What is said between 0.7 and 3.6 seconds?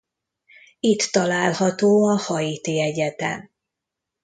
Itt található a Haiti Egyetem.